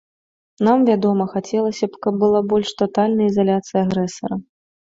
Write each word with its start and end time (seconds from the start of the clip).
Нам, 0.67 0.79
вядома, 0.91 1.27
хацелася 1.33 1.85
б, 1.91 2.01
каб 2.05 2.17
была 2.23 2.41
больш 2.55 2.73
татальная 2.83 3.27
ізаляцыя 3.33 3.79
агрэсара. 3.87 4.35